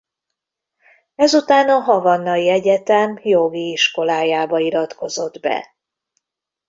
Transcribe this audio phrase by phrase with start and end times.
[1.15, 5.75] Ezután a Havannai Egyetem jogi iskolájába iratkozott be.